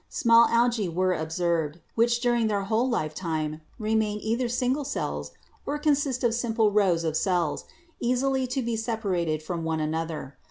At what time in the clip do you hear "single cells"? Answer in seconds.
4.49-5.29